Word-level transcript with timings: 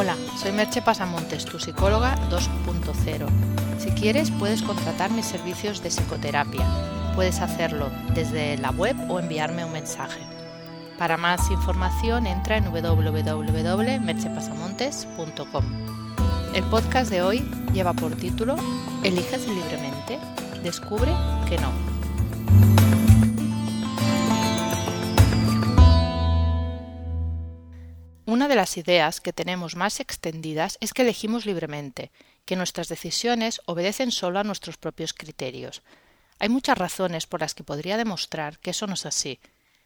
Hola, 0.00 0.16
soy 0.40 0.52
Merche 0.52 0.80
Pasamontes, 0.80 1.44
tu 1.44 1.58
psicóloga 1.58 2.16
2.0. 2.30 3.26
Si 3.78 3.90
quieres, 3.90 4.30
puedes 4.30 4.62
contratar 4.62 5.10
mis 5.10 5.26
servicios 5.26 5.82
de 5.82 5.90
psicoterapia. 5.90 6.64
Puedes 7.14 7.40
hacerlo 7.40 7.90
desde 8.14 8.56
la 8.56 8.70
web 8.70 8.96
o 9.10 9.20
enviarme 9.20 9.62
un 9.62 9.72
mensaje. 9.72 10.22
Para 10.96 11.18
más 11.18 11.50
información, 11.50 12.26
entra 12.26 12.56
en 12.56 12.72
www.merchepasamontes.com. 12.72 15.64
El 16.54 16.64
podcast 16.64 17.10
de 17.10 17.20
hoy 17.20 17.46
lleva 17.74 17.92
por 17.92 18.16
título 18.16 18.56
¿Eliges 19.04 19.46
libremente? 19.48 20.18
Descubre 20.62 21.12
que 21.46 21.58
no. 21.58 21.89
De 28.50 28.56
las 28.56 28.76
ideas 28.76 29.20
que 29.20 29.32
tenemos 29.32 29.76
más 29.76 30.00
extendidas 30.00 30.76
es 30.80 30.92
que 30.92 31.02
elegimos 31.02 31.46
libremente, 31.46 32.10
que 32.44 32.56
nuestras 32.56 32.88
decisiones 32.88 33.60
obedecen 33.64 34.10
solo 34.10 34.40
a 34.40 34.44
nuestros 34.44 34.76
propios 34.76 35.14
criterios. 35.14 35.82
Hay 36.40 36.48
muchas 36.48 36.76
razones 36.76 37.26
por 37.26 37.40
las 37.40 37.54
que 37.54 37.64
podría 37.64 37.96
demostrar 37.96 38.58
que 38.58 38.70
eso 38.70 38.86
no 38.86 38.94
es 38.94 39.06
así. 39.06 39.38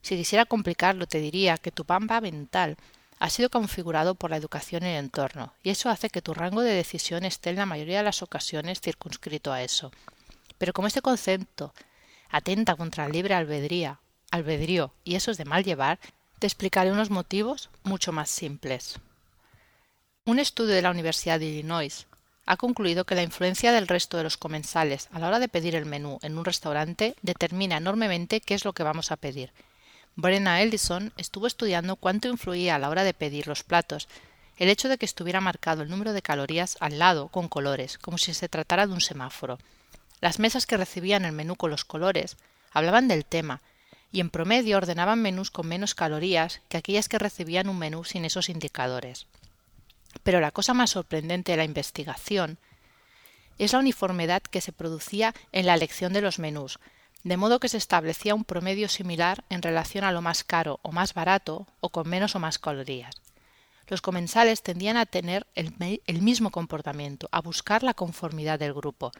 Si 0.00 0.16
quisiera 0.16 0.46
complicarlo, 0.46 1.06
te 1.06 1.18
diría 1.18 1.58
que 1.58 1.72
tu 1.72 1.84
pampa 1.84 2.20
mental 2.20 2.76
ha 3.18 3.30
sido 3.30 3.50
configurado 3.50 4.14
por 4.14 4.30
la 4.30 4.36
educación 4.36 4.84
y 4.84 4.86
el 4.86 4.96
entorno, 4.96 5.52
y 5.62 5.70
eso 5.70 5.90
hace 5.90 6.08
que 6.08 6.22
tu 6.22 6.34
rango 6.34 6.62
de 6.62 6.72
decisión 6.72 7.24
esté 7.24 7.50
en 7.50 7.56
la 7.56 7.66
mayoría 7.66 7.98
de 7.98 8.04
las 8.04 8.22
ocasiones 8.22 8.80
circunscrito 8.80 9.52
a 9.52 9.62
eso. 9.62 9.92
Pero 10.58 10.72
como 10.72 10.88
este 10.88 11.02
concepto 11.02 11.74
atenta 12.30 12.76
contra 12.76 13.06
el 13.06 13.12
libre 13.12 13.34
albedría, 13.34 14.00
albedrío 14.30 14.94
y 15.04 15.16
eso 15.16 15.30
es 15.30 15.36
de 15.36 15.44
mal 15.44 15.64
llevar, 15.64 15.98
te 16.42 16.48
explicaré 16.48 16.90
unos 16.90 17.10
motivos 17.10 17.70
mucho 17.84 18.10
más 18.10 18.28
simples. 18.28 18.98
Un 20.24 20.40
estudio 20.40 20.74
de 20.74 20.82
la 20.82 20.90
Universidad 20.90 21.38
de 21.38 21.46
Illinois 21.46 22.08
ha 22.46 22.56
concluido 22.56 23.04
que 23.04 23.14
la 23.14 23.22
influencia 23.22 23.70
del 23.70 23.86
resto 23.86 24.16
de 24.16 24.24
los 24.24 24.38
comensales 24.38 25.08
a 25.12 25.20
la 25.20 25.28
hora 25.28 25.38
de 25.38 25.46
pedir 25.46 25.76
el 25.76 25.86
menú 25.86 26.18
en 26.20 26.36
un 26.36 26.44
restaurante 26.44 27.14
determina 27.22 27.76
enormemente 27.76 28.40
qué 28.40 28.54
es 28.54 28.64
lo 28.64 28.72
que 28.72 28.82
vamos 28.82 29.12
a 29.12 29.16
pedir. 29.16 29.52
Brenna 30.16 30.60
Ellison 30.62 31.12
estuvo 31.16 31.46
estudiando 31.46 31.94
cuánto 31.94 32.26
influía 32.26 32.74
a 32.74 32.80
la 32.80 32.90
hora 32.90 33.04
de 33.04 33.14
pedir 33.14 33.46
los 33.46 33.62
platos 33.62 34.08
el 34.56 34.68
hecho 34.68 34.88
de 34.88 34.98
que 34.98 35.06
estuviera 35.06 35.40
marcado 35.40 35.82
el 35.82 35.90
número 35.90 36.12
de 36.12 36.22
calorías 36.22 36.76
al 36.80 36.98
lado 36.98 37.28
con 37.28 37.46
colores, 37.46 37.98
como 37.98 38.18
si 38.18 38.34
se 38.34 38.48
tratara 38.48 38.88
de 38.88 38.94
un 38.94 39.00
semáforo. 39.00 39.60
Las 40.20 40.40
mesas 40.40 40.66
que 40.66 40.76
recibían 40.76 41.24
el 41.24 41.30
menú 41.30 41.54
con 41.54 41.70
los 41.70 41.84
colores 41.84 42.36
hablaban 42.72 43.06
del 43.06 43.24
tema 43.24 43.62
y 44.12 44.20
en 44.20 44.30
promedio 44.30 44.76
ordenaban 44.76 45.20
menús 45.20 45.50
con 45.50 45.66
menos 45.66 45.94
calorías 45.94 46.60
que 46.68 46.76
aquellas 46.76 47.08
que 47.08 47.18
recibían 47.18 47.68
un 47.68 47.78
menú 47.78 48.04
sin 48.04 48.24
esos 48.24 48.50
indicadores. 48.50 49.26
Pero 50.22 50.40
la 50.40 50.50
cosa 50.50 50.74
más 50.74 50.90
sorprendente 50.90 51.52
de 51.52 51.56
la 51.56 51.64
investigación 51.64 52.58
es 53.58 53.72
la 53.72 53.78
uniformidad 53.78 54.42
que 54.42 54.60
se 54.60 54.72
producía 54.72 55.34
en 55.50 55.66
la 55.66 55.74
elección 55.74 56.12
de 56.12 56.20
los 56.20 56.38
menús, 56.38 56.78
de 57.24 57.36
modo 57.36 57.60
que 57.60 57.68
se 57.68 57.78
establecía 57.78 58.34
un 58.34 58.44
promedio 58.44 58.88
similar 58.88 59.44
en 59.48 59.62
relación 59.62 60.04
a 60.04 60.12
lo 60.12 60.22
más 60.22 60.44
caro 60.44 60.80
o 60.82 60.92
más 60.92 61.14
barato 61.14 61.66
o 61.80 61.88
con 61.88 62.08
menos 62.08 62.34
o 62.34 62.38
más 62.38 62.58
calorías. 62.58 63.14
Los 63.88 64.00
comensales 64.00 64.62
tendían 64.62 64.96
a 64.96 65.06
tener 65.06 65.46
el, 65.54 66.00
el, 66.06 66.22
mismo 66.22 66.50
comportamiento, 66.50 67.28
a 67.32 67.40
buscar 67.40 67.82
la 67.82 67.94
conformidad 67.94 68.58
del 68.58 68.74
grupo. 68.74 69.12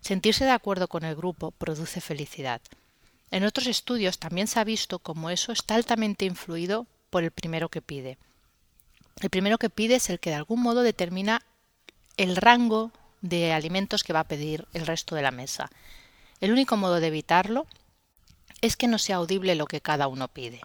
Sentirse 0.00 0.44
de 0.44 0.50
acuerdo 0.50 0.88
con 0.88 1.04
el 1.04 1.16
grupo 1.16 1.50
produce 1.50 2.00
felicidad. 2.00 2.60
En 3.30 3.44
otros 3.44 3.66
estudios 3.66 4.18
también 4.18 4.46
se 4.46 4.58
ha 4.58 4.64
visto 4.64 4.98
cómo 4.98 5.30
eso 5.30 5.52
está 5.52 5.74
altamente 5.74 6.24
influido 6.24 6.86
por 7.10 7.24
el 7.24 7.30
primero 7.30 7.68
que 7.68 7.82
pide. 7.82 8.18
El 9.20 9.30
primero 9.30 9.58
que 9.58 9.70
pide 9.70 9.96
es 9.96 10.10
el 10.10 10.20
que 10.20 10.30
de 10.30 10.36
algún 10.36 10.62
modo 10.62 10.82
determina 10.82 11.42
el 12.16 12.36
rango 12.36 12.92
de 13.20 13.52
alimentos 13.52 14.04
que 14.04 14.12
va 14.12 14.20
a 14.20 14.28
pedir 14.28 14.66
el 14.72 14.86
resto 14.86 15.14
de 15.14 15.22
la 15.22 15.30
mesa. 15.30 15.70
El 16.40 16.52
único 16.52 16.76
modo 16.76 17.00
de 17.00 17.08
evitarlo 17.08 17.66
es 18.60 18.76
que 18.76 18.88
no 18.88 18.98
sea 18.98 19.16
audible 19.16 19.54
lo 19.54 19.66
que 19.66 19.80
cada 19.80 20.08
uno 20.08 20.28
pide. 20.28 20.60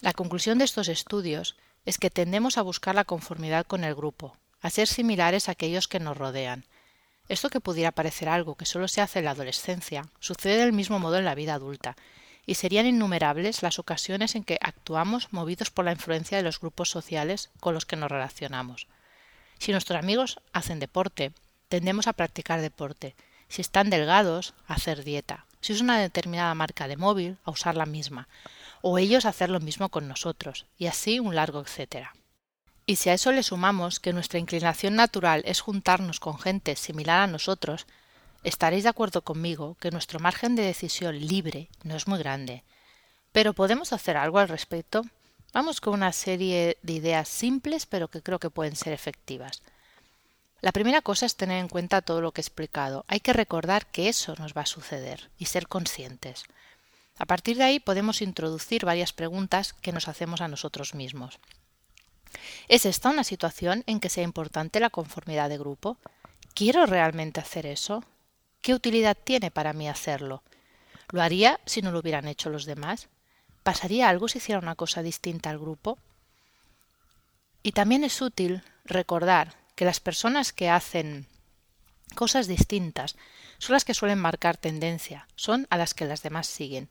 La 0.00 0.12
conclusión 0.12 0.58
de 0.58 0.64
estos 0.64 0.88
estudios 0.88 1.56
es 1.84 1.98
que 1.98 2.10
tendemos 2.10 2.58
a 2.58 2.62
buscar 2.62 2.94
la 2.94 3.04
conformidad 3.04 3.66
con 3.66 3.84
el 3.84 3.94
grupo, 3.94 4.36
a 4.60 4.70
ser 4.70 4.86
similares 4.86 5.48
a 5.48 5.52
aquellos 5.52 5.88
que 5.88 6.00
nos 6.00 6.16
rodean, 6.16 6.64
esto 7.28 7.50
que 7.50 7.60
pudiera 7.60 7.92
parecer 7.92 8.28
algo 8.28 8.54
que 8.54 8.66
solo 8.66 8.88
se 8.88 9.00
hace 9.00 9.18
en 9.18 9.26
la 9.26 9.32
adolescencia, 9.32 10.06
sucede 10.18 10.58
del 10.58 10.72
mismo 10.72 10.98
modo 10.98 11.18
en 11.18 11.24
la 11.24 11.34
vida 11.34 11.54
adulta, 11.54 11.96
y 12.46 12.54
serían 12.54 12.86
innumerables 12.86 13.62
las 13.62 13.78
ocasiones 13.78 14.34
en 14.34 14.42
que 14.42 14.58
actuamos 14.62 15.32
movidos 15.32 15.70
por 15.70 15.84
la 15.84 15.92
influencia 15.92 16.38
de 16.38 16.42
los 16.42 16.60
grupos 16.60 16.88
sociales 16.88 17.50
con 17.60 17.74
los 17.74 17.84
que 17.84 17.96
nos 17.96 18.10
relacionamos. 18.10 18.86
Si 19.58 19.72
nuestros 19.72 19.98
amigos 19.98 20.40
hacen 20.54 20.80
deporte, 20.80 21.32
tendemos 21.68 22.06
a 22.06 22.14
practicar 22.14 22.62
deporte. 22.62 23.14
Si 23.48 23.60
están 23.60 23.90
delgados, 23.90 24.54
a 24.66 24.74
hacer 24.74 25.04
dieta. 25.04 25.44
Si 25.60 25.72
es 25.72 25.80
una 25.80 25.98
determinada 25.98 26.54
marca 26.54 26.88
de 26.88 26.96
móvil, 26.96 27.36
a 27.44 27.50
usar 27.50 27.76
la 27.76 27.86
misma. 27.86 28.28
O 28.80 28.98
ellos 28.98 29.26
a 29.26 29.30
hacer 29.30 29.50
lo 29.50 29.60
mismo 29.60 29.88
con 29.90 30.08
nosotros. 30.08 30.66
Y 30.78 30.86
así 30.86 31.20
un 31.20 31.34
largo 31.34 31.60
etcétera. 31.60 32.14
Y 32.88 32.96
si 32.96 33.10
a 33.10 33.12
eso 33.12 33.32
le 33.32 33.42
sumamos 33.42 34.00
que 34.00 34.14
nuestra 34.14 34.38
inclinación 34.38 34.94
natural 34.94 35.42
es 35.44 35.60
juntarnos 35.60 36.20
con 36.20 36.38
gente 36.38 36.74
similar 36.74 37.20
a 37.20 37.26
nosotros, 37.26 37.84
estaréis 38.44 38.84
de 38.84 38.88
acuerdo 38.88 39.20
conmigo 39.20 39.76
que 39.78 39.90
nuestro 39.90 40.20
margen 40.20 40.56
de 40.56 40.62
decisión 40.62 41.18
libre 41.18 41.68
no 41.82 41.96
es 41.96 42.08
muy 42.08 42.18
grande. 42.18 42.64
Pero 43.30 43.52
¿podemos 43.52 43.92
hacer 43.92 44.16
algo 44.16 44.38
al 44.38 44.48
respecto? 44.48 45.02
Vamos 45.52 45.82
con 45.82 45.92
una 45.92 46.14
serie 46.14 46.78
de 46.80 46.94
ideas 46.94 47.28
simples 47.28 47.84
pero 47.84 48.08
que 48.08 48.22
creo 48.22 48.38
que 48.38 48.48
pueden 48.48 48.74
ser 48.74 48.94
efectivas. 48.94 49.60
La 50.62 50.72
primera 50.72 51.02
cosa 51.02 51.26
es 51.26 51.36
tener 51.36 51.58
en 51.58 51.68
cuenta 51.68 52.00
todo 52.00 52.22
lo 52.22 52.32
que 52.32 52.40
he 52.40 52.46
explicado. 52.46 53.04
Hay 53.06 53.20
que 53.20 53.34
recordar 53.34 53.84
que 53.84 54.08
eso 54.08 54.34
nos 54.38 54.54
va 54.54 54.62
a 54.62 54.66
suceder 54.66 55.28
y 55.38 55.44
ser 55.44 55.68
conscientes. 55.68 56.44
A 57.18 57.26
partir 57.26 57.58
de 57.58 57.64
ahí 57.64 57.80
podemos 57.80 58.22
introducir 58.22 58.86
varias 58.86 59.12
preguntas 59.12 59.74
que 59.74 59.92
nos 59.92 60.08
hacemos 60.08 60.40
a 60.40 60.48
nosotros 60.48 60.94
mismos. 60.94 61.38
¿Es 62.68 62.86
esta 62.86 63.10
una 63.10 63.24
situación 63.24 63.84
en 63.86 64.00
que 64.00 64.08
sea 64.08 64.24
importante 64.24 64.80
la 64.80 64.90
conformidad 64.90 65.48
de 65.48 65.58
grupo? 65.58 65.96
¿Quiero 66.54 66.86
realmente 66.86 67.40
hacer 67.40 67.66
eso? 67.66 68.04
¿Qué 68.60 68.74
utilidad 68.74 69.16
tiene 69.16 69.50
para 69.50 69.72
mí 69.72 69.88
hacerlo? 69.88 70.42
¿Lo 71.10 71.22
haría 71.22 71.60
si 71.64 71.82
no 71.82 71.92
lo 71.92 72.00
hubieran 72.00 72.28
hecho 72.28 72.50
los 72.50 72.66
demás? 72.66 73.08
¿Pasaría 73.62 74.08
algo 74.08 74.28
si 74.28 74.38
hiciera 74.38 74.60
una 74.60 74.74
cosa 74.74 75.02
distinta 75.02 75.50
al 75.50 75.58
grupo? 75.58 75.98
Y 77.62 77.72
también 77.72 78.04
es 78.04 78.20
útil 78.20 78.62
recordar 78.84 79.54
que 79.74 79.84
las 79.84 80.00
personas 80.00 80.52
que 80.52 80.70
hacen 80.70 81.26
cosas 82.14 82.46
distintas 82.46 83.16
son 83.58 83.74
las 83.74 83.84
que 83.84 83.94
suelen 83.94 84.18
marcar 84.18 84.56
tendencia, 84.56 85.28
son 85.36 85.66
a 85.70 85.76
las 85.76 85.94
que 85.94 86.04
las 86.04 86.22
demás 86.22 86.46
siguen. 86.46 86.88